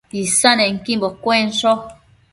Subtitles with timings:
[0.21, 1.69] Isannequimbo cuensho